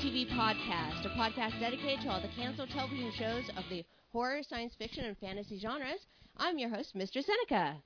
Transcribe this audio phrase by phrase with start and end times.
[0.00, 5.04] Podcast, a podcast dedicated to all the canceled television shows of the horror, science fiction,
[5.04, 6.06] and fantasy genres.
[6.38, 7.22] I'm your host, Mr.
[7.22, 7.76] Seneca.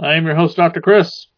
[0.00, 0.80] I am your host, Dr.
[0.80, 1.28] Chris.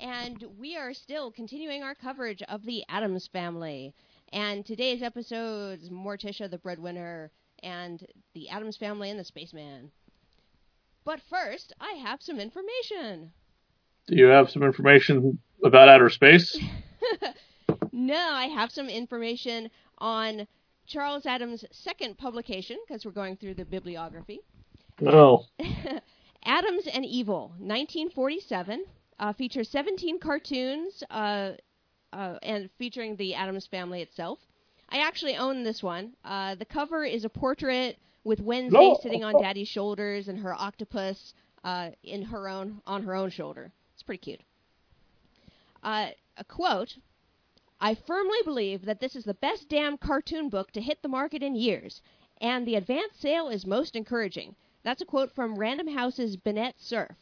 [0.00, 3.94] And we are still continuing our coverage of the Addams family.
[4.32, 7.30] And today's episode is Morticia the Breadwinner
[7.62, 8.04] and
[8.34, 9.92] the Addams family and the Spaceman.
[11.04, 13.30] But first, I have some information.
[14.08, 16.58] Do you have some information about outer space?
[17.92, 20.46] no, I have some information on
[20.86, 24.40] Charles Addams' second publication, because we're going through the bibliography.
[25.06, 25.44] Oh.
[26.44, 28.84] Addams and Evil, 1947,
[29.18, 31.52] uh, features 17 cartoons uh,
[32.12, 34.38] uh, and featuring the Addams family itself.
[34.88, 36.14] I actually own this one.
[36.24, 38.98] Uh, the cover is a portrait with Wednesday No.
[39.02, 43.70] sitting on Daddy's shoulders and her octopus uh, in her own on her own shoulder.
[43.94, 44.40] It's pretty cute.
[45.82, 46.96] Uh, a quote
[47.82, 51.42] I firmly believe that this is the best damn cartoon book to hit the market
[51.42, 52.02] in years,
[52.38, 54.54] and the advance sale is most encouraging.
[54.82, 57.16] That's a quote from Random House's Bennett Cerf.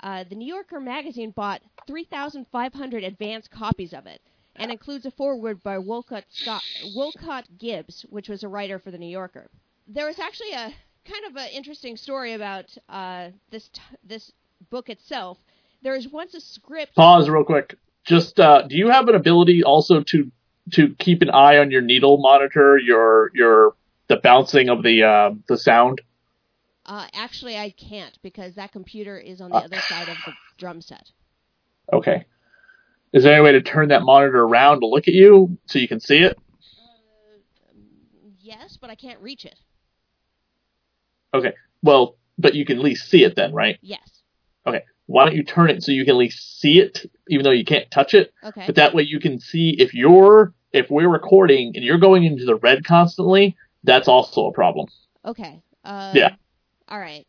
[0.00, 4.20] Uh, the New Yorker magazine bought 3,500 advance copies of it
[4.54, 6.62] and includes a foreword by Wolcott, Scott,
[6.94, 9.48] Wolcott Gibbs, which was a writer for the New Yorker.
[9.88, 10.72] There was actually a
[11.04, 14.32] kind of an interesting story about uh, this t- this
[14.70, 15.38] book itself.
[15.82, 16.94] There was once a script.
[16.94, 17.76] Pause real quick.
[18.06, 20.30] Just uh, do you have an ability also to
[20.72, 23.74] to keep an eye on your needle monitor, your your
[24.08, 26.00] the bouncing of the uh, the sound?
[26.86, 30.80] Uh, actually, I can't because that computer is on the other side of the drum
[30.80, 31.10] set.
[31.92, 32.24] Okay.
[33.12, 35.88] Is there any way to turn that monitor around to look at you so you
[35.88, 36.38] can see it?
[38.38, 39.56] Yes, but I can't reach it.
[41.34, 41.54] Okay.
[41.82, 43.78] Well, but you can at least see it then, right?
[43.82, 44.22] Yes.
[44.64, 44.82] Okay.
[45.06, 47.64] Why don't you turn it so you can at least see it, even though you
[47.64, 48.32] can't touch it?
[48.44, 48.64] Okay.
[48.66, 52.44] But that way you can see if you're if we're recording and you're going into
[52.44, 54.88] the red constantly, that's also a problem.
[55.24, 55.62] Okay.
[55.84, 56.34] Uh, Yeah.
[56.88, 57.26] All right.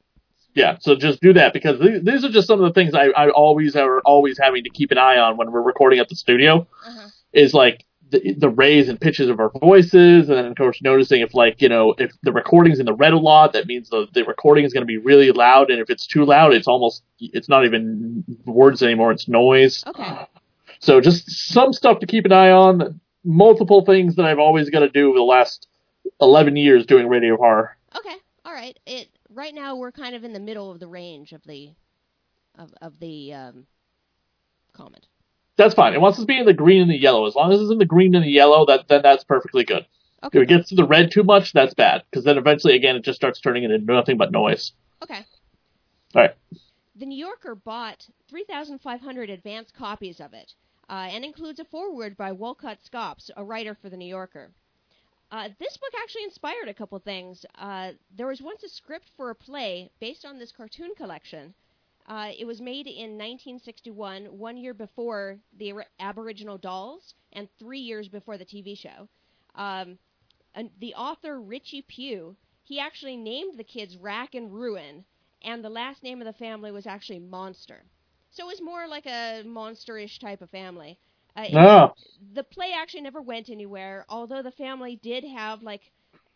[0.53, 3.09] Yeah, so just do that because th- these are just some of the things I,
[3.09, 6.15] I always are always having to keep an eye on when we're recording at the
[6.15, 6.67] studio.
[6.85, 7.09] Uh-huh.
[7.31, 11.21] Is like the, the raise and pitches of our voices, and then of course noticing
[11.21, 14.07] if like you know if the recording's in the red a lot, that means the
[14.13, 17.03] the recording is going to be really loud, and if it's too loud, it's almost
[17.19, 19.83] it's not even words anymore; it's noise.
[19.87, 20.27] Okay.
[20.79, 22.99] So just some stuff to keep an eye on.
[23.23, 25.67] Multiple things that I've always got to do over the last
[26.21, 27.75] eleven years doing radio horror.
[27.95, 28.15] Okay.
[28.45, 28.77] All right.
[28.85, 31.71] It right now we're kind of in the middle of the range of the
[32.57, 33.67] of of the um,
[34.73, 35.07] comment.
[35.57, 35.93] That's fine.
[35.93, 37.25] It wants to be in the green and the yellow.
[37.25, 39.85] As long as it's in the green and the yellow, that then that's perfectly good.
[40.23, 40.39] Okay.
[40.39, 43.03] If it gets to the red too much, that's bad because then eventually again it
[43.03, 44.71] just starts turning into nothing but noise.
[45.03, 45.25] Okay.
[46.15, 46.35] All right.
[46.95, 50.53] The New Yorker bought 3,500 advance copies of it,
[50.89, 54.49] uh, and includes a foreword by Wolcott Scops, a writer for the New Yorker.
[55.29, 57.45] Uh, this book actually inspired a couple things.
[57.55, 61.53] Uh, there was once a script for a play based on this cartoon collection.
[62.07, 67.79] Uh, it was made in 1961, one year before the Ar- Aboriginal Dolls, and three
[67.79, 69.07] years before the TV show.
[69.55, 69.97] Um,
[70.53, 75.05] and the author Richie Pugh, he actually named the kids Rack and Ruin,
[75.41, 77.83] and the last name of the family was actually Monster.
[78.31, 80.99] So it was more like a monsterish type of family.
[81.35, 81.93] Uh, Oh,
[82.33, 85.91] the play actually never went anywhere, although the family did have like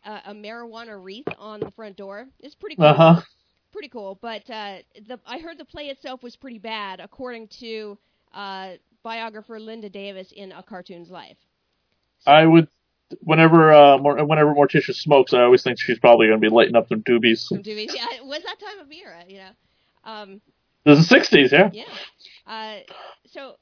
[0.06, 2.28] a, a marijuana wreath on the front door.
[2.40, 3.04] It's pretty cool.
[3.08, 3.22] uh huh.
[3.72, 4.18] Pretty cool.
[4.22, 7.98] But uh, the I heard the play itself was pretty bad, according to
[8.34, 8.74] uh,
[9.04, 11.38] biographer Linda Davis in A Cartoon's Life.
[12.26, 12.68] I would.
[13.20, 16.88] Whenever uh, whenever Morticia smokes, I always think she's probably going to be lighting up
[16.88, 17.40] them doobies.
[17.40, 17.94] Some doobies.
[17.94, 19.50] Yeah, it was that time of year, you know.
[20.06, 20.42] Um,
[20.86, 21.70] This is the '60s, yeah.
[21.74, 21.84] Yeah.
[22.48, 22.80] Uh,
[23.28, 23.56] so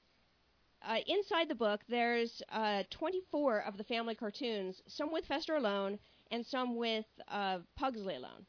[0.88, 6.00] uh, inside the book, there's uh, 24 of the family cartoons, some with Fester alone
[6.32, 8.46] and some with uh, Pugsley alone.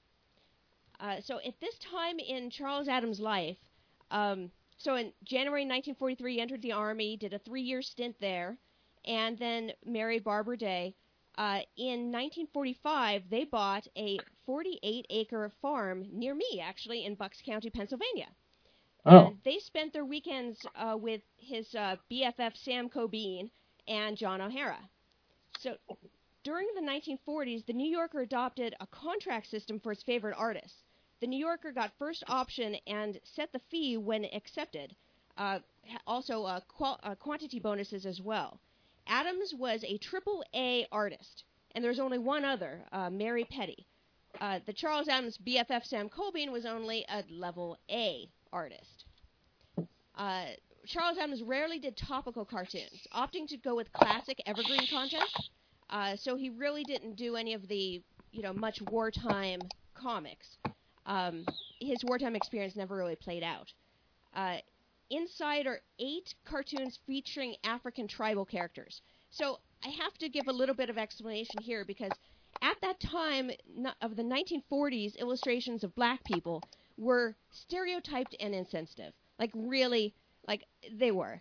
[1.01, 3.57] Uh, so at this time in Charles Addams' life,
[4.11, 8.57] um, so in January 1943, he entered the Army, did a three-year stint there,
[9.05, 10.95] and then married Barbara Day.
[11.39, 14.19] Uh, in 1945, they bought a
[14.49, 18.29] 48-acre farm near me, actually, in Bucks County, Pennsylvania.
[19.07, 23.51] Oh, And they spent their weekends uh, with his uh, BFF Sam Cobean
[23.89, 24.79] and John O'Hara.
[25.59, 25.77] So
[26.45, 30.83] during the 1940s, the New Yorker adopted a contract system for its favorite artists.
[31.21, 34.97] The New Yorker got first option and set the fee when accepted.
[35.37, 35.61] Uh,
[36.07, 38.59] also, uh, qual- uh, quantity bonuses as well.
[39.07, 41.45] Addams was a triple A artist,
[41.75, 43.87] and there's only one other, uh, Mary Petty.
[44.41, 49.05] Uh, the Charles Addams BFF Sam Cobean was only a level A artist.
[50.15, 50.47] Uh,
[50.87, 55.29] Charles Addams rarely did topical cartoons, opting to go with classic evergreen content.
[56.19, 58.03] So he really didn't do any of the,
[58.33, 59.61] you know, much wartime
[59.95, 60.57] comics.
[61.07, 61.45] Um,
[61.81, 63.73] his wartime experience never really played out.
[64.35, 64.59] Uh,
[65.11, 69.03] inside are eight cartoons featuring African tribal characters.
[69.31, 72.13] So I have to give a little bit of explanation here because
[72.63, 73.51] at that time
[74.03, 76.63] of the 1940s, illustrations of black people
[76.99, 79.15] were stereotyped and insensitive.
[79.39, 80.15] Like, really,
[80.47, 81.41] like, they were.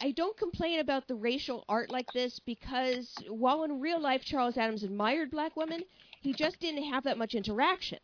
[0.00, 4.58] I don't complain about the racial art like this because while in real life Charles
[4.58, 5.84] Addams admired black women,
[6.20, 7.98] he just didn't have that much interaction.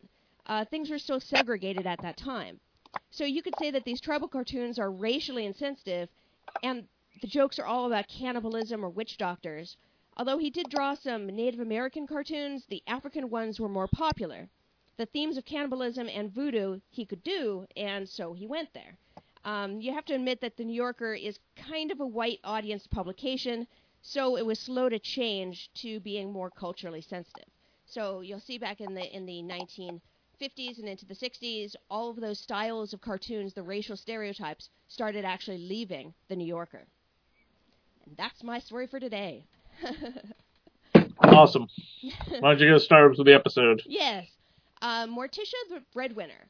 [0.45, 2.59] Uh, things were still segregated at that time.
[3.11, 6.09] So you could say that these tribal cartoons are racially insensitive,
[6.61, 6.87] and
[7.21, 9.77] the jokes are all about cannibalism or witch doctors.
[10.17, 14.49] Although he did draw some Native American cartoons, the African ones were more popular.
[14.97, 18.97] The themes of cannibalism and voodoo he could do, and so he went there.
[19.45, 22.85] Um, you have to admit that the New Yorker is kind of a white audience
[22.85, 23.67] publication,
[24.01, 27.49] so it was slow to change to being more culturally sensitive.
[27.85, 29.41] So you'll see back in the in the
[30.41, 35.25] 1950s and into the 60s, all of those styles of cartoons, the racial stereotypes, started
[35.25, 36.83] actually leaving the New Yorker.
[38.05, 39.45] And that's my story for today.
[41.19, 41.67] Awesome.
[42.39, 43.81] Why don't you get started with the episode?
[43.85, 44.27] Yes.
[44.81, 46.47] Uh, Morticia the Breadwinner.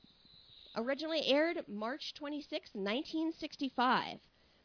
[0.76, 4.20] Originally aired March 26, 1965.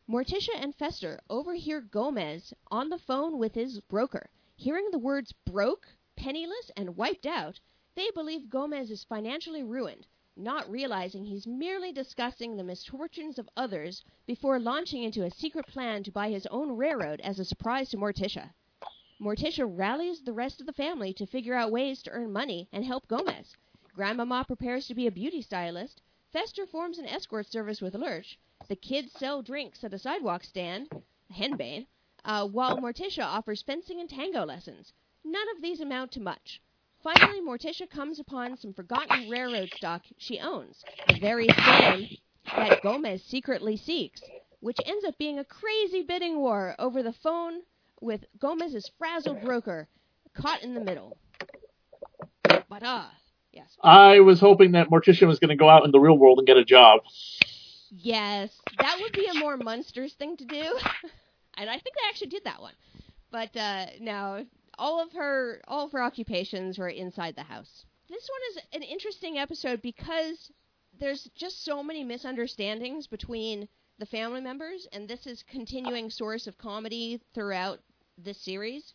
[0.08, 4.30] Morticia and Fester overhear Gomez on the phone with his broker.
[4.56, 5.86] Hearing the words broke,
[6.16, 7.60] penniless, and wiped out,
[7.94, 10.06] they believe Gomez is financially ruined,
[10.36, 16.02] not realizing he's merely discussing the misfortunes of others before launching into a secret plan
[16.02, 18.52] to buy his own railroad as a surprise to Morticia.
[19.20, 22.84] Morticia rallies the rest of the family to figure out ways to earn money and
[22.84, 23.56] help Gomez.
[23.94, 26.02] Grandmama prepares to be a beauty stylist.
[26.32, 28.38] Fester forms an escort service with Lurch.
[28.68, 30.88] The kids sell drinks at a sidewalk stand,
[31.32, 31.86] henbane,
[32.24, 34.92] uh, while Morticia offers fencing and tango lessons.
[35.24, 36.60] None of these amount to much.
[37.02, 42.08] Finally, Morticia comes upon some forgotten railroad stock she owns, the very same
[42.56, 44.20] that Gomez secretly seeks,
[44.60, 47.60] which ends up being a crazy bidding war over the phone
[48.00, 49.88] with Gomez's frazzled broker
[50.34, 51.16] caught in the middle.
[52.42, 53.12] But ah,
[53.52, 53.76] yes.
[53.82, 56.46] I was hoping that Morticia was going to go out in the real world and
[56.46, 57.00] get a job.
[57.90, 60.56] Yes, that would be a more Munsters thing to do.
[61.56, 62.74] and I think they actually did that one.
[63.30, 64.46] But uh, no,
[64.78, 67.84] all of her all of her occupations were inside the house.
[68.08, 70.50] This one is an interesting episode because
[70.98, 73.68] there's just so many misunderstandings between
[73.98, 77.80] the family members, and this is continuing source of comedy throughout
[78.22, 78.94] the series.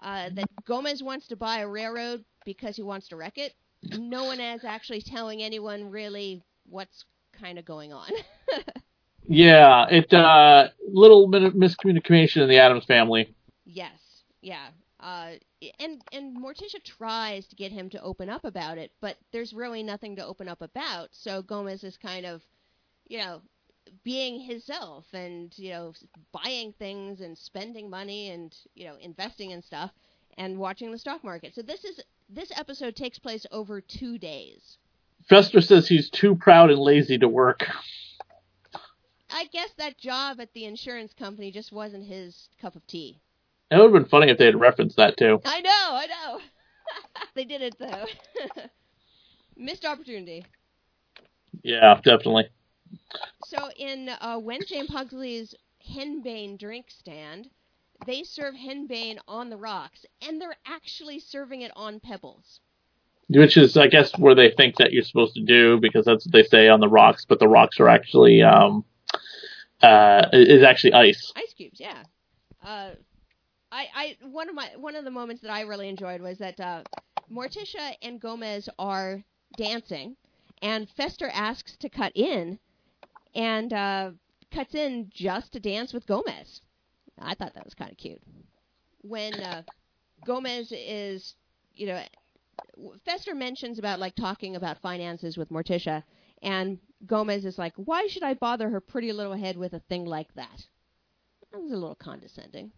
[0.00, 3.54] Uh, that Gomez wants to buy a railroad because he wants to wreck it.
[3.98, 8.10] No one is actually telling anyone really what's kind of going on.
[9.26, 13.34] Yeah, it uh little bit of miscommunication in the Addams family.
[13.64, 13.98] yes,
[14.44, 14.68] yeah.
[15.00, 15.32] Uh,
[15.80, 19.82] and and Morticia tries to get him to open up about it, but there's really
[19.82, 21.08] nothing to open up about.
[21.12, 22.42] So Gomez is kind of,
[23.08, 23.40] you know,
[24.04, 25.92] being himself and you know
[26.32, 29.90] buying things and spending money and you know investing in stuff
[30.38, 31.54] and watching the stock market.
[31.54, 34.78] So this is this episode takes place over two days.
[35.28, 37.66] Fester says he's too proud and lazy to work.
[39.30, 43.20] I guess that job at the insurance company just wasn't his cup of tea.
[43.70, 45.40] It would have been funny if they had referenced that too.
[45.44, 46.40] I know, I know.
[47.34, 48.06] they did it though.
[49.56, 50.44] Missed opportunity.
[51.62, 52.48] Yeah, definitely.
[53.46, 55.54] So in uh, Wednesday and Pugsley's
[55.88, 57.48] henbane drink stand,
[58.06, 62.60] they serve henbane on the rocks, and they're actually serving it on pebbles.
[63.28, 66.32] Which is, I guess, where they think that you're supposed to do because that's what
[66.32, 68.84] they say on the rocks, but the rocks are actually um
[69.82, 71.32] uh is actually ice.
[71.36, 72.02] Ice cubes, yeah.
[72.62, 72.90] Uh,
[73.74, 76.60] I, I one of my one of the moments that I really enjoyed was that
[76.60, 76.82] uh,
[77.30, 79.24] Morticia and Gomez are
[79.56, 80.16] dancing,
[80.62, 82.60] and Fester asks to cut in,
[83.34, 84.10] and uh,
[84.52, 86.60] cuts in just to dance with Gomez.
[87.18, 88.22] I thought that was kind of cute.
[89.00, 89.62] When uh,
[90.24, 91.34] Gomez is,
[91.74, 92.00] you know,
[93.04, 96.04] Fester mentions about like talking about finances with Morticia,
[96.42, 100.04] and Gomez is like, "Why should I bother her pretty little head with a thing
[100.04, 100.64] like that?"
[101.50, 102.70] That was a little condescending.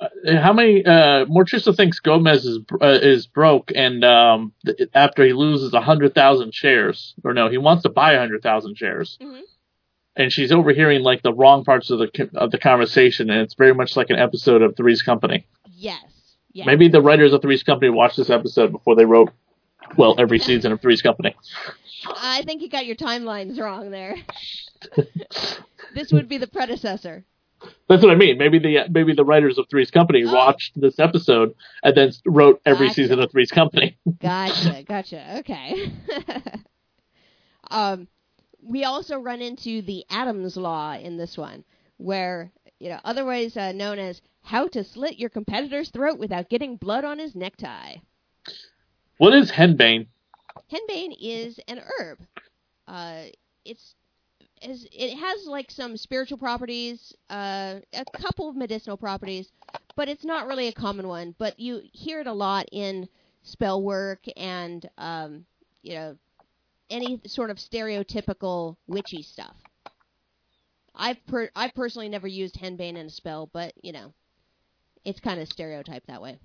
[0.00, 0.08] Uh,
[0.40, 0.84] how many?
[0.84, 5.80] Uh, Morticia thinks Gomez is uh, is broke, and um, th- after he loses a
[5.80, 9.42] hundred thousand shares, or no, he wants to buy a hundred thousand shares, Mhm.
[10.16, 13.74] and she's overhearing like the wrong parts of the of the conversation, and it's very
[13.74, 15.46] much like an episode of Three's Company.
[15.70, 16.02] Yes.
[16.52, 16.66] Yes.
[16.66, 19.30] Maybe the writers of Three's Company watched this episode before they wrote,
[19.96, 21.34] well, every season of Three's Company.
[22.06, 24.16] I think you got your timelines wrong there.
[25.94, 27.24] this would be the predecessor.
[27.88, 28.38] That's what I mean.
[28.38, 30.32] Maybe the maybe the writers of Three's Company Oh.
[30.32, 32.94] watched this episode and then wrote every Gotcha.
[33.02, 33.98] season of Three's Company.
[34.20, 35.38] Gotcha, gotcha.
[35.40, 35.92] Okay.
[37.70, 38.08] um,
[38.62, 41.64] we also run into the Addams Law in this one,
[41.96, 46.76] where you know, otherwise uh, known as how to slit your competitor's throat without getting
[46.76, 47.96] blood on his necktie.
[49.18, 50.06] What is henbane?
[50.72, 52.18] Henbane is an herb.
[52.88, 53.22] Uh,
[53.64, 53.94] it's
[54.62, 59.50] is it has like some spiritual properties, uh, a couple of medicinal properties,
[59.96, 61.34] but it's not really a common one.
[61.38, 63.08] But you hear it a lot in
[63.42, 65.44] spell work and um,
[65.82, 66.16] you know
[66.90, 69.56] any sort of stereotypical witchy stuff.
[70.94, 74.12] I've per- I personally never used henbane in a spell, but you know,
[75.04, 76.38] it's kind of stereotyped that way.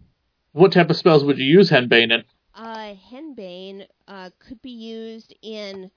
[0.53, 2.23] What type of spells would you use henbane in?
[2.55, 5.91] Uh, henbane uh, could be used in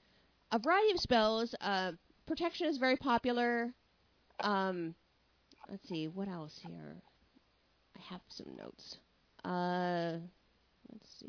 [0.51, 1.55] a variety of spells.
[1.59, 1.93] Uh,
[2.31, 3.73] protection is very popular.
[4.39, 4.95] Um,
[5.69, 6.95] let's see, what else here?
[7.97, 8.97] I have some notes.
[9.43, 10.13] Uh,
[10.89, 11.27] let's see.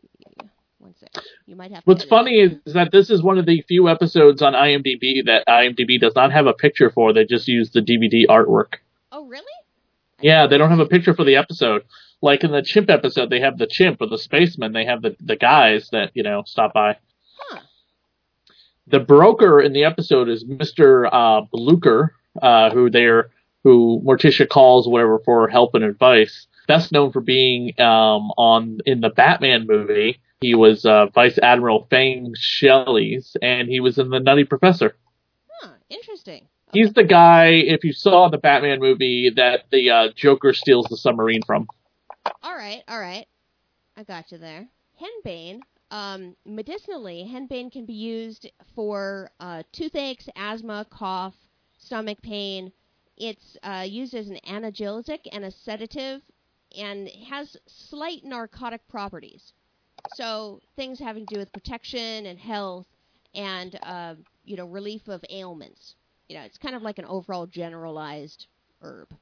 [0.78, 1.10] One sec.
[1.46, 1.82] You might have.
[1.86, 6.00] What's funny is that this is one of the few episodes on IMDb that IMDb
[6.00, 7.12] does not have a picture for.
[7.12, 8.78] They just use the DVD artwork.
[9.10, 9.42] Oh, really?
[10.20, 11.82] I Yeah, they don't have a picture for the episode.
[12.20, 14.72] Like in the chimp episode, they have the chimp or the spaceman.
[14.72, 16.98] They have the the guys that you know stop by.
[17.36, 17.60] Huh.
[18.86, 23.30] The broker in the episode is Mister uh, Blucher, uh, who they're
[23.64, 26.46] who Morticia calls whatever for help and advice.
[26.66, 30.20] Best known for being um, on in the Batman movie.
[30.40, 34.96] He was uh, Vice Admiral Fang Shelley's, and he was in the Nutty Professor.
[35.60, 35.74] Huh.
[35.88, 36.48] Interesting.
[36.72, 40.96] He's the guy, if you saw the Batman movie, that the uh, Joker steals the
[40.96, 41.68] submarine from.
[42.42, 43.26] All right, all right.
[43.96, 44.66] I got you there.
[45.00, 45.60] Henbane,
[45.92, 51.34] um, medicinally, henbane can be used for uh, toothaches, asthma, cough,
[51.76, 52.72] stomach pain.
[53.18, 56.22] It's uh, used as an analgesic and a sedative,
[56.76, 59.52] and has slight narcotic properties.
[60.14, 62.86] So things having to do with protection and health,
[63.34, 65.94] and uh, you know relief of ailments.
[66.30, 68.46] You know, it's kind of like an overall generalized
[68.80, 69.14] herb.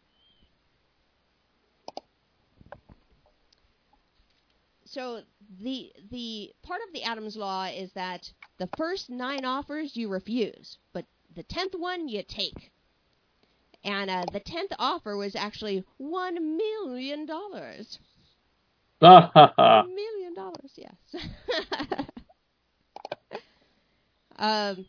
[4.92, 5.22] So
[5.62, 10.78] the the part of the Addams law is that the first nine offers you refuse,
[10.92, 12.72] but the tenth one you take.
[13.84, 18.00] And uh, the tenth offer was actually one million dollars.
[19.00, 19.84] Ha ha ha.
[19.84, 21.24] Million dollars, yes.
[24.36, 24.86] um,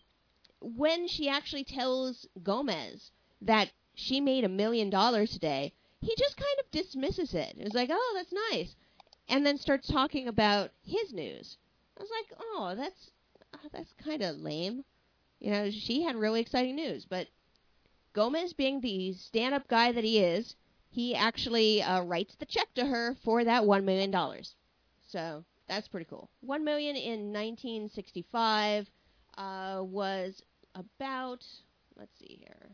[0.61, 3.11] when she actually tells Gomez
[3.43, 7.55] that she made a million dollars today, he just kind of dismisses it.
[7.59, 8.75] It was like, "Oh, that's nice,"
[9.29, 11.57] and then starts talking about his news.
[11.97, 13.11] I was like, "Oh, that's
[13.53, 14.83] uh, that's kind of lame."
[15.39, 17.27] You know, she had really exciting news, but
[18.13, 20.55] Gomez, being the stand-up guy that he is,
[20.89, 24.55] he actually uh, writes the check to her for that one million dollars.
[25.07, 26.29] So that's pretty cool.
[26.41, 28.89] One million in 1965
[29.37, 30.41] uh, was
[30.75, 31.45] about.
[31.95, 32.69] Let's see here.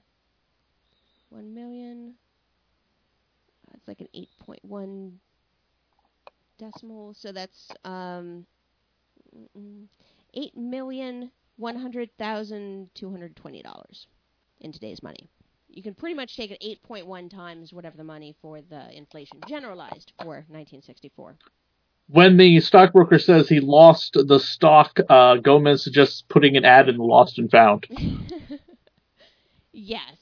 [1.29, 2.15] One million.
[3.73, 5.11] It's like an 8.1
[6.57, 7.13] decimal.
[7.13, 8.45] So that's um,
[10.33, 14.07] eight million one hundred thousand two hundred twenty dollars
[14.59, 15.29] in today's money.
[15.69, 20.11] You can pretty much take it 8.1 times whatever the money for the inflation generalized
[20.23, 21.37] for 1964.
[22.07, 26.97] When the stockbroker says he lost the stock, uh, Gomez suggests putting an ad in
[26.97, 27.85] the Lost and Found.
[29.73, 30.15] yes,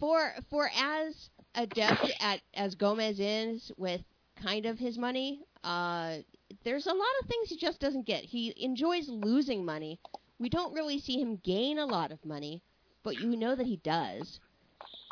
[0.00, 4.00] for for as adept at as Gomez is with
[4.42, 6.18] kind of his money, uh,
[6.64, 8.24] there's a lot of things he just doesn't get.
[8.24, 10.00] He enjoys losing money.
[10.38, 12.62] We don't really see him gain a lot of money,
[13.02, 14.40] but you know that he does.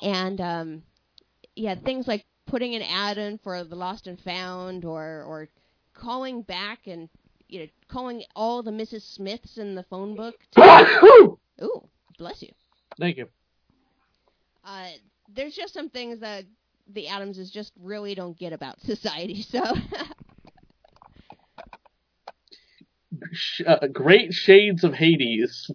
[0.02, 0.82] And um,
[1.54, 5.48] yeah, things like putting an ad in for the Lost and Found, or or
[5.94, 7.08] calling back and
[7.48, 9.02] you know calling all the Mrs.
[9.02, 10.36] Smiths in the phone book.
[10.52, 12.52] To, ooh, bless you.
[12.98, 13.28] Thank you.
[14.64, 14.88] Uh,
[15.34, 16.44] there's just some things that
[16.88, 19.42] the Addamses just really don't get about society.
[19.42, 19.62] So
[23.66, 25.70] uh, Great Shades of Hades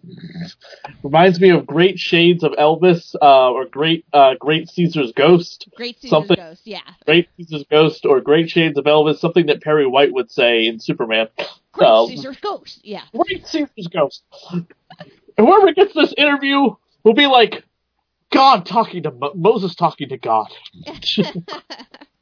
[1.02, 5.68] reminds me of Great Shades of Elvis, uh, or Great uh, Great Caesar's Ghost.
[5.76, 6.80] great Caesar's Something- Ghost, yeah.
[7.04, 10.78] Great Caesar's Ghost, or Great Shades of Elvis, something that Perry White would say in
[10.78, 11.28] Superman.
[11.72, 13.02] Great Um, Caesar's Ghost, yeah.
[13.16, 14.22] Great Caesar's Ghost.
[15.38, 17.64] Whoever gets this interview will be like
[18.32, 20.48] God talking to Mo- Moses talking to God.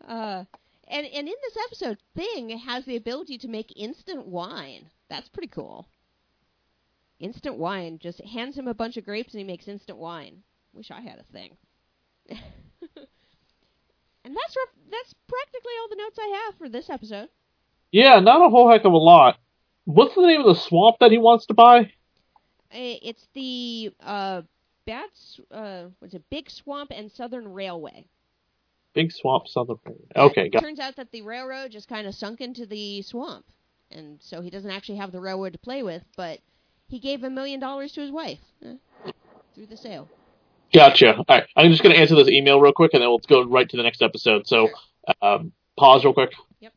[0.07, 0.45] uh,
[0.89, 4.91] and and in this episode, Thing has the ability to make instant wine.
[5.09, 5.89] That's pretty cool.
[7.19, 7.99] Instant wine.
[8.01, 10.43] Just hands him a bunch of grapes and he makes instant wine.
[10.73, 11.57] Wish I had a thing.
[14.25, 17.29] And that's rough, that's practically all the notes I have for this episode.
[17.91, 19.39] Yeah, not a whole heck of a lot.
[19.85, 21.91] What's the name of the swamp that he wants to buy?
[22.71, 24.43] Eh, It's the uh,
[24.91, 28.07] Bats, uh, what's it, Big Swamp and Southern Railway.
[28.93, 29.79] Big Swamp Southern.
[30.17, 33.45] Okay, got Turns out that the railroad just kind of sunk into the swamp,
[33.93, 36.03] and so he doesn't actually have the railroad to play with.
[36.17, 36.41] But
[36.89, 39.13] he gave a million dollars to his wife eh,
[39.55, 40.09] through the sale.
[40.75, 41.19] Gotcha.
[41.19, 43.45] All right, I'm just going to answer this email real quick, and then we'll go
[43.45, 44.49] right to the next episode.
[44.49, 44.71] So,
[45.23, 46.33] um, pause real quick.
[46.59, 46.73] Yep.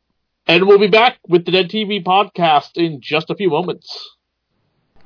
[0.45, 4.17] And we'll be back with the Dead TV podcast in just a few moments.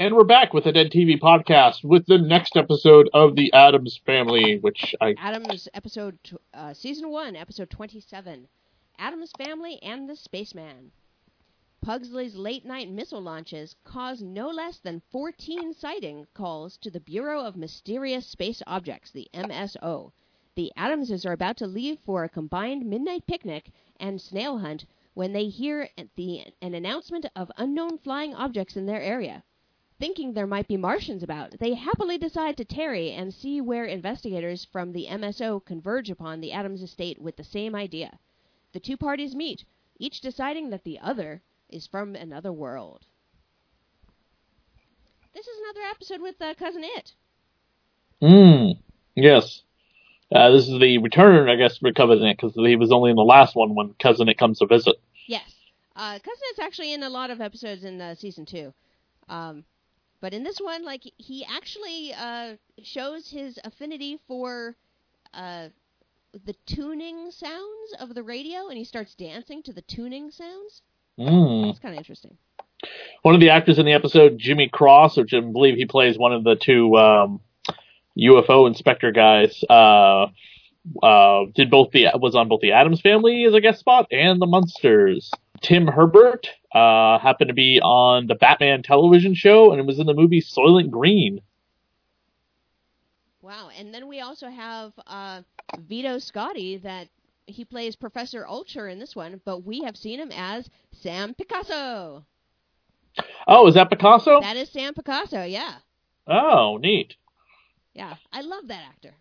[0.00, 4.00] And we're back with the Dead TV podcast with the next episode of the Addams
[4.06, 6.18] Family, which I Addams episode,
[6.54, 8.48] uh, season one, episode twenty-seven,
[8.98, 10.92] Addams family and the spaceman.
[11.82, 17.54] Pugsley's late-night missile launches caused no less than 14 sighting calls to the Bureau of
[17.54, 20.12] Mysterious Space Objects, the MSO.
[20.54, 25.34] The Addamses are about to leave for a combined midnight picnic and snail hunt when
[25.34, 29.44] they hear the, an announcement of unknown flying objects in their area.
[30.00, 34.66] Thinking there might be Martians about, they happily decide to tarry and see where investigators
[34.72, 38.18] from the MSO converge upon the Addams estate with the same idea.
[38.72, 39.66] The two parties meet,
[39.98, 43.04] each deciding that the other is from another world.
[45.34, 47.12] This is another episode with uh, Cousin It.
[48.22, 48.78] Mm,
[49.14, 49.64] yes.
[50.34, 53.16] Uh, this is the return, I guess, for Cousin It, because he was only in
[53.16, 54.96] the last one when Cousin It comes to visit.
[55.26, 55.52] Yes.
[55.94, 58.72] Uh, Cousin It's actually in a lot of episodes in uh, season two.
[59.28, 59.64] Um,
[60.20, 64.76] but in this one, like, he actually uh, shows his affinity for
[65.32, 65.68] uh,
[66.44, 70.82] the tuning sounds of the radio, and he starts dancing to the tuning sounds.
[71.18, 71.70] Mm.
[71.70, 72.36] It's kind of interesting.
[73.22, 76.32] One of the actors in the episode, Jimmy Cross, which I believe he plays one
[76.32, 77.40] of the two um,
[78.18, 80.26] UFO inspector guys, uh,
[81.02, 84.40] uh, did both the was on both the Addams Family as a guest spot and
[84.40, 85.30] the Munsters.
[85.60, 90.06] Tim Herbert uh, happened to be on the Batman television show and it was in
[90.06, 91.40] the movie Soylent Green.
[93.42, 93.70] Wow.
[93.76, 95.42] And then we also have uh,
[95.78, 97.08] Vito Scotti that
[97.46, 102.24] he plays Professor Ulcher in this one, but we have seen him as Sam Picasso.
[103.46, 104.40] Oh, is that Picasso?
[104.40, 105.76] That is Sam Picasso, yeah.
[106.26, 107.16] Oh, neat.
[107.92, 108.14] Yeah.
[108.32, 109.14] I love that actor.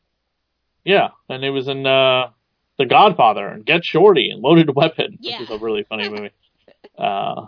[0.86, 2.30] Yeah, and he was in uh,
[2.80, 5.42] The Godfather and Get Shorty and Loaded Weapon, Yeah.
[5.42, 6.32] which is a really funny movie.
[6.98, 7.46] Uh,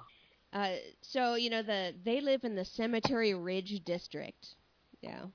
[0.54, 4.56] Uh, so you know the they live in the Cemetery Ridge district.
[5.02, 5.26] Yeah,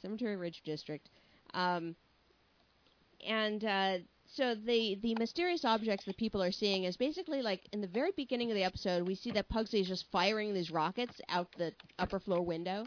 [0.00, 1.10] Cemetery Ridge district.
[1.54, 1.94] Um,
[3.26, 7.80] and uh, so the the mysterious objects that people are seeing is basically like in
[7.82, 11.20] the very beginning of the episode, we see that Pugsley is just firing these rockets
[11.28, 12.86] out the upper floor window,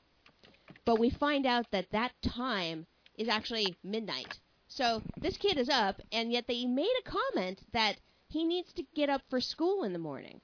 [0.85, 4.39] but we find out that that time is actually midnight.
[4.75, 7.95] So this kid is up, and yet they made a comment that
[8.27, 10.41] he needs to get up for school in the morning.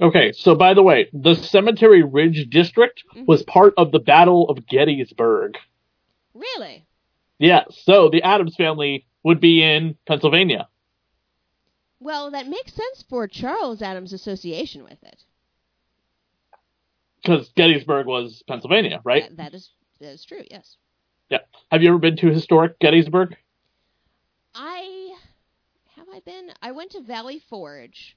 [0.00, 3.26] Okay, so by the way, the Cemetery Ridge District Mhm.
[3.26, 5.58] was part of the Battle of Gettysburg.
[6.32, 6.86] Really?
[7.38, 10.66] Yeah, so the Addams family would be in Pennsylvania.
[11.98, 15.26] Well, that makes sense for Charles Addams' association with it.
[17.20, 19.24] Because Gettysburg was Pennsylvania, right?
[19.24, 20.44] That, that is that is true.
[20.50, 20.78] Yes.
[21.28, 21.40] Yeah.
[21.70, 23.36] Have you ever been to historic Gettysburg?
[26.26, 26.50] I been.
[26.62, 28.16] I went to Valley Forge.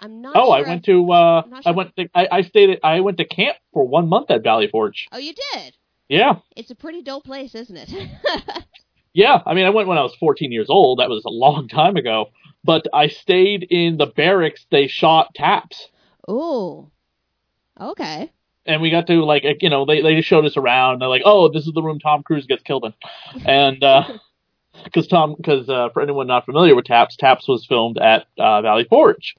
[0.00, 0.36] I'm not.
[0.36, 1.12] Oh, I sure went to.
[1.12, 1.96] Uh, I'm I went.
[1.96, 2.70] To, I, I stayed.
[2.70, 5.08] At, I went to camp for one month at Valley Forge.
[5.12, 5.76] Oh, you did.
[6.08, 7.92] Yeah, It's a pretty dull place, isn't it?
[9.12, 9.42] yeah.
[9.44, 11.00] I mean, I went when I was 14 years old.
[11.00, 12.30] That was a long time ago.
[12.64, 14.64] But I stayed in the barracks.
[14.70, 15.88] They shot taps.
[16.26, 16.90] oh.
[17.80, 18.32] Okay.
[18.66, 21.00] and we got to like you know they they just showed us around.
[21.00, 22.94] They're like, oh, this is the room Tom Cruise gets killed in,
[23.46, 23.84] and
[24.84, 28.62] because Tom because uh, for anyone not familiar with Taps, Taps was filmed at uh,
[28.62, 29.34] Valley Forge.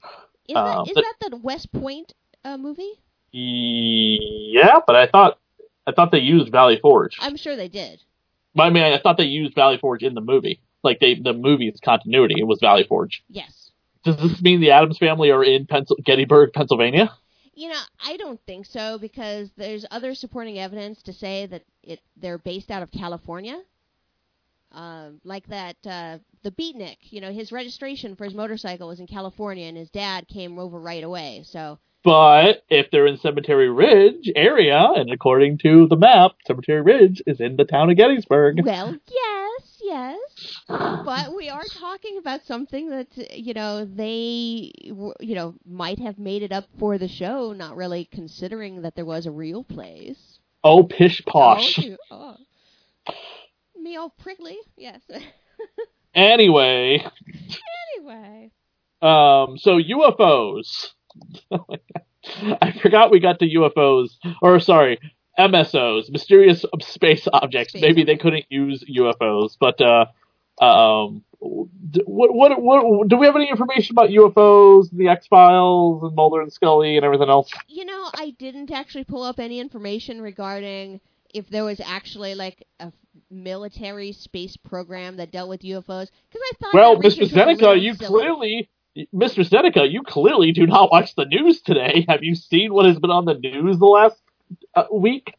[0.48, 3.00] Is that but- that the West Point uh, movie?
[3.32, 5.38] Yeah, but I thought
[5.86, 7.16] I thought they used Valley Forge.
[7.20, 8.02] I'm sure they did.
[8.54, 10.60] But I mean, I thought they used Valley Forge in the movie.
[10.82, 13.22] Like they the movie's continuity, it was Valley Forge.
[13.28, 13.70] Yes.
[14.02, 17.12] Does this mean the Addams family are in Pencil- Gettysburg, Pennsylvania?
[17.54, 22.00] You know, I don't think so because there's other supporting evidence to say that it
[22.16, 23.60] they're based out of California.
[24.72, 29.06] Um, like that, uh, the beatnik, you know, his registration for his motorcycle was in
[29.06, 31.42] California, and his dad came over right away.
[31.44, 37.22] So, But if they're in Cemetery Ridge area, and according to the map, Cemetery Ridge
[37.26, 38.64] is in the town of Gettysburg.
[38.64, 40.18] well, yes, yes,
[40.68, 46.42] but we are talking about something that you know they, you know, might have made
[46.42, 50.38] it up for the show, not really considering that there was a real place.
[50.62, 51.78] Oh, pish posh.
[52.10, 52.36] Oh,
[53.08, 53.14] oh.
[53.80, 55.00] Me all prickly, yes.
[56.12, 57.06] Anyway,
[57.96, 58.50] anyway,
[59.00, 60.88] um, so UFOs.
[62.60, 64.98] I forgot we got to UFOs, or sorry,
[65.38, 67.74] MSOs, mysterious space objects.
[67.74, 70.06] Space Maybe they couldn't use UFOs, but uh,
[70.60, 76.14] um, what, what, what, do we have any information about UFOs, the X Files, and
[76.16, 77.50] Mulder and Scully, and everything else?
[77.68, 81.00] you know, I didn't actually pull up any information regarding
[81.34, 82.92] if there was actually like a
[83.30, 87.04] military space program that dealt with UFOs because I thought Well, Mr.
[87.04, 88.08] research was a Seneca, you silly.
[88.08, 88.70] clearly,
[89.14, 89.48] Mr.
[89.48, 92.04] Seneca, you clearly do not watch the news today.
[92.08, 94.20] Have you seen what has been on the news the last
[94.74, 95.34] uh, week?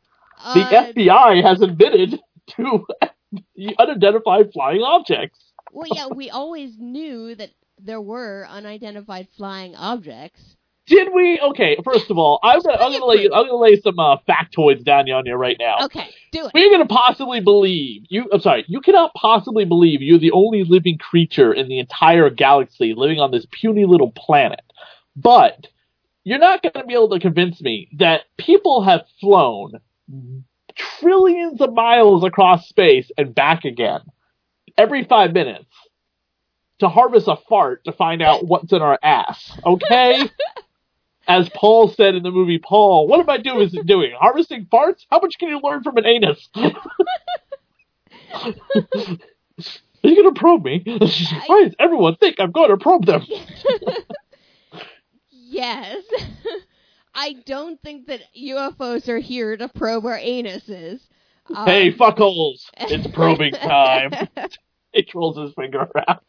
[0.53, 2.19] The Uh, FBI has admitted
[2.55, 2.85] to
[3.79, 5.39] unidentified flying objects.
[5.71, 10.55] well, yeah, we always knew that there were unidentified flying objects.
[10.91, 11.39] Did we?
[11.39, 14.83] Okay, first of all, I'm gonna, I'm gonna lay I'm gonna lay some uh, factoids
[14.83, 15.85] down on you right now.
[15.85, 16.51] Okay, do it.
[16.53, 18.29] We're gonna possibly believe you.
[18.33, 22.93] I'm sorry, you cannot possibly believe you're the only living creature in the entire galaxy
[22.93, 24.59] living on this puny little planet.
[25.15, 25.67] But
[26.25, 29.79] you're not gonna be able to convince me that people have flown
[30.75, 34.01] trillions of miles across space and back again
[34.77, 35.69] every five minutes
[36.79, 39.57] to harvest a fart to find out what's in our ass.
[39.65, 40.29] Okay.
[41.31, 43.61] As Paul said in the movie Paul, what am I doing?
[43.61, 45.05] Is it doing harvesting farts?
[45.09, 46.49] How much can you learn from an anus?
[46.55, 46.73] Are
[50.03, 50.83] you gonna probe me?
[51.47, 53.25] Why does everyone think I'm going to probe them?
[55.31, 56.03] yes.
[57.15, 60.99] I don't think that UFOs are here to probe our anuses.
[61.55, 62.65] Um, hey, fuckholes!
[62.77, 64.11] It's probing time.
[64.91, 66.19] he rolls his finger around.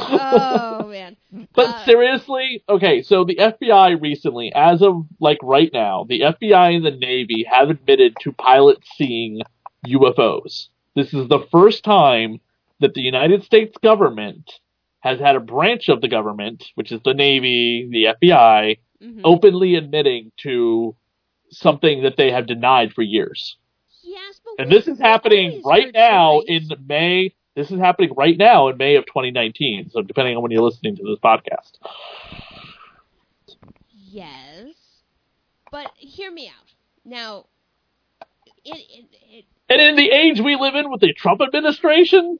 [0.00, 1.16] Oh man.
[1.54, 6.76] But Uh, seriously, okay, so the FBI recently, as of like right now, the FBI
[6.76, 9.42] and the Navy have admitted to pilots seeing
[9.86, 10.68] UFOs.
[10.94, 12.40] This is the first time
[12.80, 14.50] that the United States government
[15.00, 19.20] has had a branch of the government, which is the Navy, the FBI, mhm.
[19.24, 20.96] openly admitting to
[21.50, 23.56] something that they have denied for years.
[24.02, 26.68] Yes, And this is happening right now in.
[26.86, 27.34] May.
[27.58, 29.90] This is happening right now in May of 2019.
[29.90, 31.72] So depending on when you're listening to this podcast.
[33.90, 34.68] Yes,
[35.72, 36.72] but hear me out.
[37.04, 37.46] Now,
[38.64, 42.38] it, it, it And in the age we live in with the Trump administration,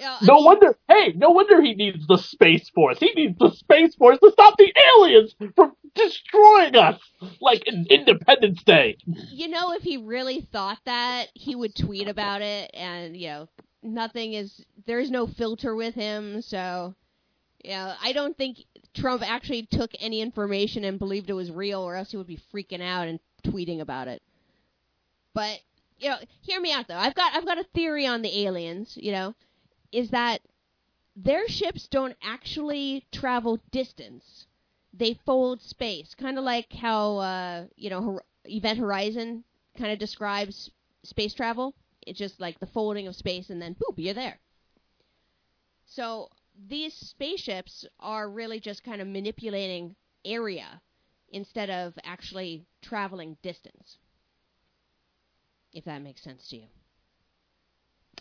[0.00, 3.00] I no mean, wonder, hey, no wonder he needs the Space Force.
[3.00, 7.00] He needs the Space Force to stop the aliens from destroying us,
[7.40, 8.98] like in Independence Day.
[9.04, 13.48] You know, if he really thought that, he would tweet about it, and you know,
[13.82, 16.42] nothing is there's no filter with him.
[16.42, 16.94] So,
[17.64, 18.58] yeah, I don't think
[18.94, 22.40] Trump actually took any information and believed it was real, or else he would be
[22.52, 24.22] freaking out and tweeting about it.
[25.34, 25.60] But
[25.98, 26.96] you know, hear me out though.
[26.96, 28.96] I've got I've got a theory on the aliens.
[29.00, 29.34] You know,
[29.92, 30.40] is that
[31.16, 34.46] their ships don't actually travel distance;
[34.92, 39.44] they fold space, kind of like how uh, you know Event Horizon
[39.76, 40.70] kind of describes
[41.02, 41.74] space travel.
[42.02, 44.40] It's just like the folding of space, and then boop, you're there.
[45.84, 46.28] So
[46.68, 50.80] these spaceships are really just kind of manipulating area
[51.28, 53.98] instead of actually traveling distance.
[55.72, 56.66] If that makes sense to you.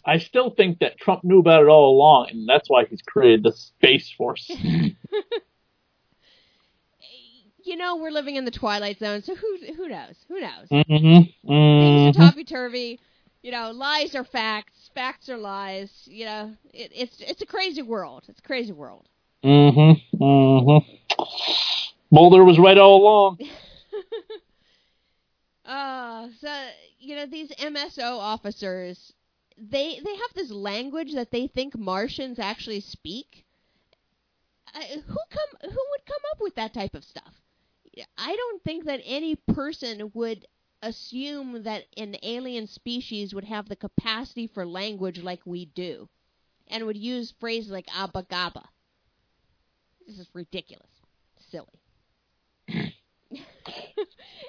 [0.06, 3.44] I still think that Trump knew about it all along, and that's why he's created
[3.44, 4.50] the Space Force.
[7.64, 10.26] You know, we're living in the twilight zone, so who who knows?
[10.28, 10.70] Who knows?
[10.72, 11.50] mm-hmm.
[11.78, 12.08] Things Mm-hmm.
[12.08, 13.00] are topsy turvy.
[13.42, 15.90] You know, lies are facts, facts are lies.
[16.06, 18.26] You know, it, it's it's a crazy world.
[18.28, 19.08] It's a crazy world.
[19.44, 20.22] Mm-hmm.
[20.22, 21.24] Mm-hmm.
[22.12, 23.40] Mulder was right all along.
[25.70, 29.14] Uh, so you know these MSO officers,
[29.56, 33.46] they they have this language that they think Martians actually speak.
[34.74, 37.36] Who come who would come up with that type of stuff?
[38.18, 40.48] I don't think that any person would
[40.82, 46.10] assume that an alien species would have the capacity for language like we do,
[46.68, 48.66] and would use phrases like "abba gabba."
[50.08, 50.90] This is ridiculous,
[51.52, 51.80] silly.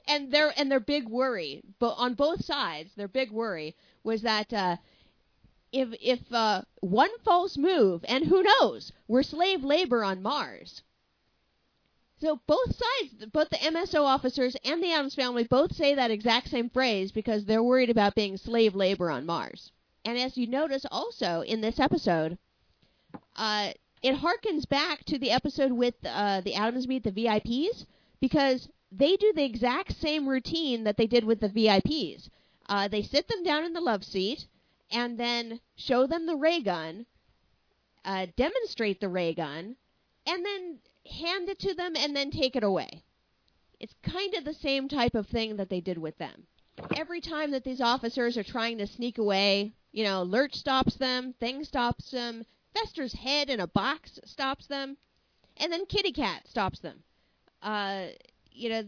[0.06, 4.52] and their and their big worry, but on both sides, their big worry was that
[4.52, 4.76] uh,
[5.72, 10.82] if if uh, one false move, and who knows, we're slave labor on Mars.
[12.20, 16.48] So both sides, both the MSO officers and the Addams family, both say that exact
[16.50, 19.72] same phrase because they're worried about being slave labor on Mars.
[20.04, 22.36] And as you notice also in this episode,
[23.36, 27.86] uh, it harkens back to the episode with uh, the Addams meet the VIPs
[28.20, 32.28] because they do the exact same routine that they did with the VIPs.
[32.68, 34.46] Uh, they sit them down in the love seat
[34.90, 37.06] and then show them the ray gun,
[38.04, 39.76] uh, demonstrate the ray gun,
[40.26, 43.02] and then hand it to them and then take it away.
[43.78, 46.46] It's kind of the same type of thing that they did with them.
[46.96, 51.34] Every time that these officers are trying to sneak away, you know, Lurch stops them,
[51.34, 54.96] Thing stops them, Fester's head in a box stops them,
[55.56, 57.02] and then Kitty Cat stops them.
[57.62, 58.06] Uh,
[58.52, 58.84] you know,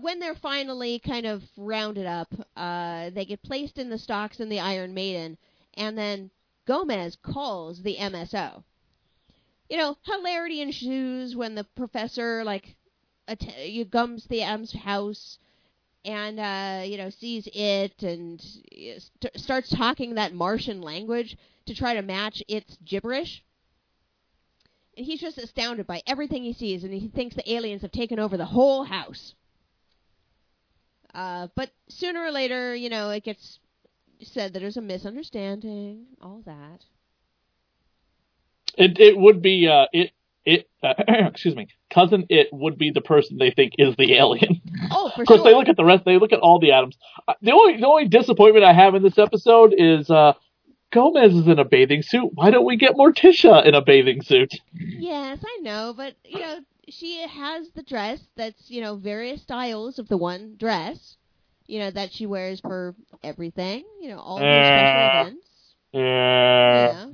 [0.00, 4.48] when they're finally kind of rounded up, uh, they get placed in the stocks in
[4.48, 5.36] the Iron Maiden,
[5.74, 6.30] and then
[6.66, 8.64] Gomez calls the MSO
[9.68, 12.76] you know, hilarity ensues when the professor like
[13.28, 15.38] att- gums the M's house
[16.04, 21.94] and uh, you know sees it and st- starts talking that Martian language to try
[21.94, 23.42] to match its gibberish.
[24.96, 28.18] And he's just astounded by everything he sees, and he thinks the aliens have taken
[28.18, 29.34] over the whole house.
[31.14, 33.58] Uh, but sooner or later, you know, it gets
[34.22, 36.84] said that there's a misunderstanding, all that.
[38.76, 40.10] It it would be uh it
[40.44, 44.60] it uh, excuse me cousin it would be the person they think is the alien.
[44.90, 45.44] Oh, for of course, sure.
[45.44, 46.04] they look at the rest.
[46.04, 46.96] They look at all the atoms.
[47.26, 50.34] Uh, the only the only disappointment I have in this episode is uh
[50.92, 52.30] Gomez is in a bathing suit.
[52.34, 54.54] Why don't we get Morticia in a bathing suit?
[54.72, 59.98] Yes, I know, but you know, she has the dress that's you know various styles
[59.98, 61.16] of the one dress,
[61.66, 65.74] you know that she wears for everything, you know all her special events.
[65.92, 67.06] Yeah.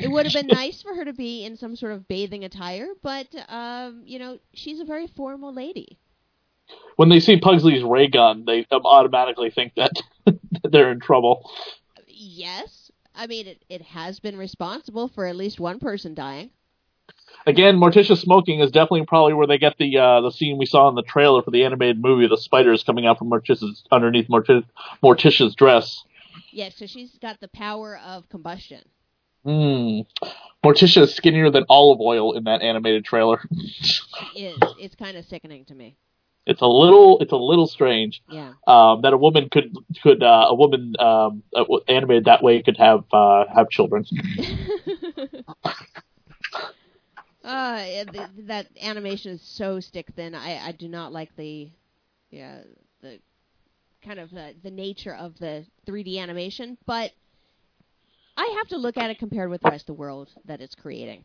[0.00, 2.88] It would have been nice for her to be in some sort of bathing attire,
[3.02, 5.98] but um, you know she's a very formal lady.
[6.96, 9.92] When they see Pugsley's ray gun, they um, automatically think that
[10.64, 11.50] they're in trouble.
[12.06, 13.64] Yes, I mean it.
[13.68, 16.50] It has been responsible for at least one person dying.
[17.46, 20.88] Again, Morticia smoking is definitely probably where they get the uh, the scene we saw
[20.88, 24.66] in the trailer for the animated movie, the spiders coming out from Morticia's underneath Morti-
[25.02, 26.02] Morticia's dress.
[26.50, 28.82] Yes, so she's got the power of combustion.
[29.46, 30.00] Hmm.
[30.64, 33.40] Morticia is skinnier than Olive Oyl in that animated trailer.
[34.34, 34.58] It is.
[34.80, 35.96] It's kind of sickening to me.
[36.46, 38.52] It's a little it's a little strange Yeah.
[38.66, 42.76] um, that a woman could could uh, a woman um, uh, animated that way could
[42.76, 44.04] have uh, have children.
[47.44, 50.34] Uh, th- that animation is so stick thin.
[50.34, 51.70] I, I do not like the,
[52.30, 52.62] yeah,
[53.02, 53.20] the
[54.04, 57.12] kind of uh, the nature of the 3D animation, but
[58.36, 60.74] I have to look at it compared with the rest of the world that it's
[60.74, 61.24] creating.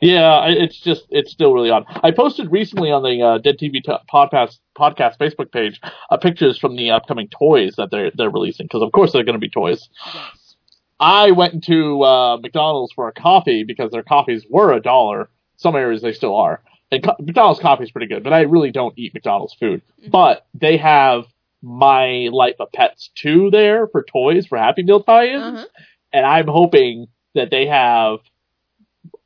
[0.00, 1.84] Yeah, it's just it's still really odd.
[1.88, 6.58] I posted recently on the uh, Dead TV t- podcast podcast Facebook page uh, pictures
[6.58, 9.48] from the upcoming toys that they're they're releasing because of course they're going to be
[9.48, 9.88] toys.
[10.12, 10.56] Yes.
[11.00, 15.30] I went into uh, McDonald's for a coffee because their coffees were a dollar.
[15.56, 16.62] Some areas they still are.
[16.92, 19.80] And co- McDonald's coffee is pretty good, but I really don't eat McDonald's food.
[20.04, 20.10] Mhm.
[20.10, 21.24] But they have
[21.64, 25.66] My Life of Pets 2 there for toys for Happy Meal tie-ins, Uh-huh.
[26.12, 28.18] and I'm hoping that they have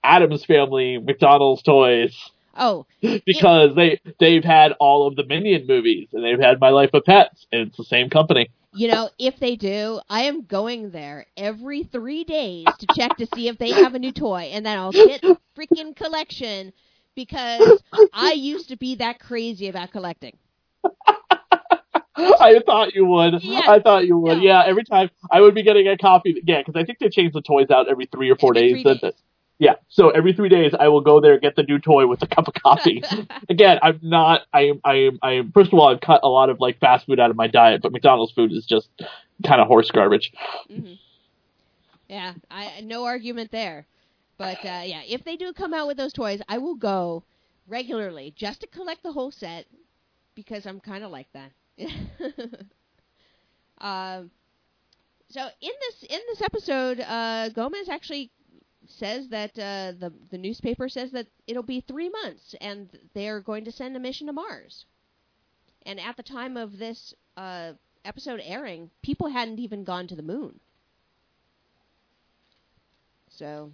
[0.05, 2.17] Addams Family McDonald's toys
[2.57, 2.87] Oh,
[3.27, 7.05] because they they've had all of the Minion movies and they've had My Life of
[7.05, 8.49] Pets, and it's the same company.
[8.73, 13.27] you know, if they do, I am going there every three days to check to
[13.27, 16.73] see if they have a new toy, and then I'll get a freaking collection
[17.15, 20.37] because I used to be that crazy about collecting.
[22.41, 23.43] I thought you would.
[23.43, 23.63] Yeah.
[23.69, 24.39] I thought you would.
[24.39, 24.43] No.
[24.43, 26.43] Yeah, every time I would be getting a copy.
[26.45, 29.01] Yeah, because I think they change the toys out every three or four Every days.
[29.01, 29.13] days.
[29.61, 32.29] Yeah, so every three days I will go there get the new toy with a
[32.29, 33.03] cup of coffee.
[33.49, 34.43] Again, I'm not.
[34.53, 34.81] I am.
[34.85, 35.19] I am.
[35.21, 35.53] I am.
[35.53, 37.83] First of all, I've cut a lot of like fast food out of my diet,
[37.83, 38.89] but McDonald's food is just
[39.45, 40.33] kind of horse garbage.
[40.69, 40.93] hmm
[42.09, 43.87] Yeah, I no argument there.
[44.39, 47.25] But uh, yeah, if they do come out with those toys, I will go
[47.67, 49.67] regularly just to collect the whole set
[50.37, 51.51] because I'm kind of like that.
[53.79, 54.31] um,
[55.31, 58.31] so in this in this episode, uh, Gomez actually
[58.87, 63.65] says that uh, the the newspaper says that it'll be three months and they're going
[63.65, 64.87] to send a mission to Mars.
[65.87, 67.73] And at the time of this uh,
[68.05, 70.61] episode airing, people hadn't even gone to the moon.
[73.31, 73.71] So,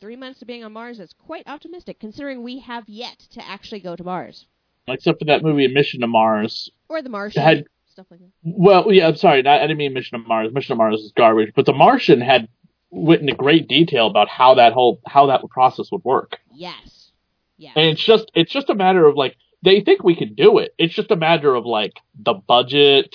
[0.00, 3.80] three months to being on Mars is quite optimistic, considering we have yet to actually
[3.80, 4.46] go to Mars
[4.88, 6.70] Except for that movie Mission to Mars.
[6.88, 7.42] or the Martian.
[7.42, 8.30] had stuff like that.
[8.42, 9.42] Well, yeah, I'm sorry.
[9.42, 10.52] Not, I didn't mean Mission to Mars.
[10.52, 11.52] Mission to Mars is garbage.
[11.54, 12.48] But The Martian had
[12.90, 16.38] went into great detail about how that whole how that process would work.
[16.52, 17.10] Yes.
[17.56, 17.70] Yeah.
[17.76, 20.74] And it's just it's just a matter of like they think we can do it.
[20.78, 23.14] It's just a matter of like the budget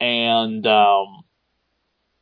[0.00, 1.24] and um,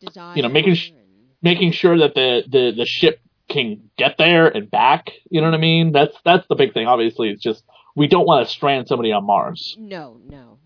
[0.01, 0.37] Desire.
[0.37, 0.99] you know, making sh- and-
[1.41, 5.11] making sure that the, the the ship can get there and back.
[5.31, 5.93] You know what I mean?
[5.93, 6.87] That's that's the big thing.
[6.87, 9.77] Obviously, it's just we don't want to strand somebody on Mars.
[9.79, 10.59] no, no.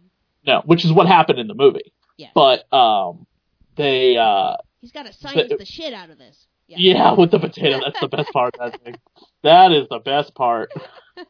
[0.47, 1.93] No, which is what happened in the movie.
[2.17, 2.31] Yes.
[2.35, 3.27] But um,
[3.75, 6.47] they uh, He's got to science the- the shit out of this.
[6.69, 6.77] Yeah.
[6.79, 8.55] yeah, with the potato, that's the best part.
[8.59, 8.79] That.
[9.43, 10.71] That is the best part.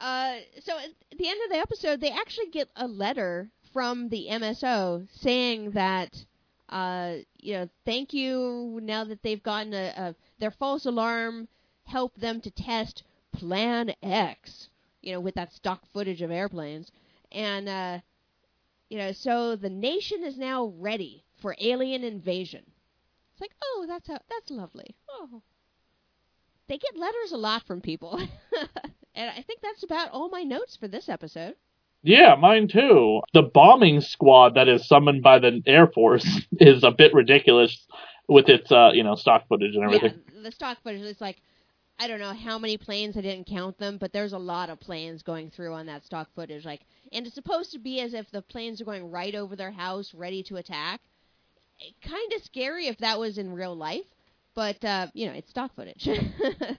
[0.00, 4.28] Uh, so at the end of the episode, they actually get a letter from the
[4.30, 6.24] MSO saying that,
[6.68, 8.78] uh, you know, thank you.
[8.80, 11.48] Now that they've gotten a, a their false alarm
[11.84, 14.68] help them to test Plan X.
[15.02, 16.90] You know, with that stock footage of airplanes,
[17.30, 17.98] and uh,
[18.88, 22.62] you know, so the nation is now ready for alien invasion.
[23.32, 24.96] It's like, oh, that's how, that's lovely.
[25.08, 25.42] Oh,
[26.68, 28.18] they get letters a lot from people.
[29.14, 31.54] and I think that's about all my notes for this episode.
[32.02, 33.20] Yeah, mine too.
[33.34, 37.86] The bombing squad that is summoned by the Air Force is a bit ridiculous
[38.28, 40.20] with its uh, you know stock footage and everything.
[40.34, 41.42] Yeah, the stock footage is like
[42.00, 44.78] I don't know how many planes I didn't count them, but there's a lot of
[44.78, 46.64] planes going through on that stock footage.
[46.64, 46.82] Like,
[47.12, 50.14] and it's supposed to be as if the planes are going right over their house,
[50.14, 51.00] ready to attack.
[52.02, 54.06] Kind of scary if that was in real life,
[54.54, 56.08] but uh, you know it's stock footage.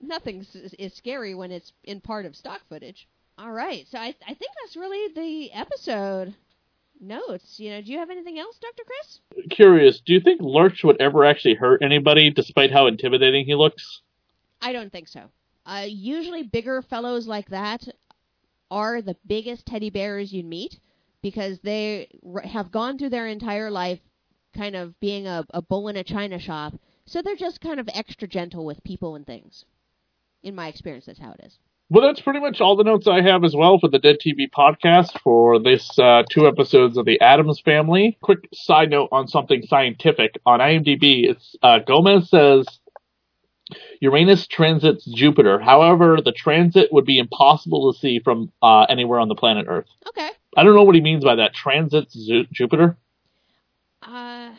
[0.00, 0.46] Nothing
[0.78, 3.08] is scary when it's in part of stock footage.
[3.38, 6.34] All right, so I I think that's really the episode
[7.00, 7.58] notes.
[7.58, 9.48] You know, do you have anything else, Doctor Chris?
[9.50, 14.02] Curious, do you think Lurch would ever actually hurt anybody, despite how intimidating he looks?
[14.60, 15.30] I don't think so.
[15.66, 17.86] Uh, usually, bigger fellows like that
[18.70, 20.78] are the biggest teddy bears you'd meet
[21.22, 24.00] because they r- have gone through their entire life
[24.54, 26.74] kind of being a, a bull in a china shop.
[27.06, 29.64] So they're just kind of extra gentle with people and things.
[30.42, 31.58] In my experience, that's how it is.
[31.90, 34.50] Well, that's pretty much all the notes I have as well for the Dead TV
[34.50, 38.16] podcast for this uh, two episodes of the Addams Family.
[38.22, 41.28] Quick side note on something scientific on IMDb.
[41.28, 42.66] It's uh, Gomez says
[44.00, 45.58] Uranus transits Jupiter.
[45.58, 49.88] However, the transit would be impossible to see from uh, anywhere on the planet Earth.
[50.08, 50.30] Okay.
[50.56, 51.54] I don't know what he means by that.
[51.54, 52.16] Transits
[52.50, 52.96] Jupiter.
[54.02, 54.50] Uh,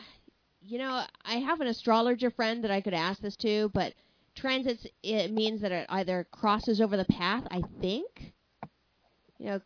[0.62, 3.94] you know, I have an astrologer friend that I could ask this to, but
[4.36, 7.44] transits it means that it either crosses over the path.
[7.50, 8.32] I think,
[9.38, 9.60] you know,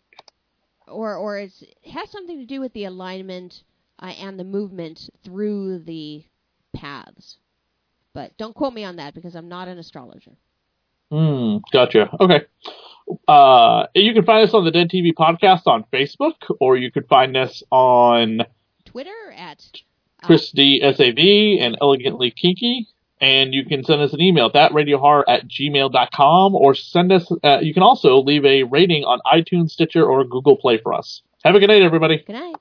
[0.88, 3.62] or or it's, it has something to do with the alignment
[3.98, 6.24] uh, and the movement through the
[6.74, 7.38] paths.
[8.14, 10.32] But don't quote me on that because I'm not an astrologer.
[11.10, 12.08] Hmm, gotcha.
[12.20, 12.42] Okay.
[13.26, 17.08] Uh, you can find us on the Dead TV podcast on Facebook, or you could
[17.08, 18.42] find us on
[18.84, 19.64] Twitter at
[20.22, 22.88] uh, Chris D SAV and Elegantly Kinky.
[23.20, 27.58] And you can send us an email at thatradiohorror at gmail.com or send us, uh,
[27.60, 31.22] you can also leave a rating on iTunes, Stitcher, or Google Play for us.
[31.44, 32.22] Have a good night, everybody.
[32.26, 32.56] Good night.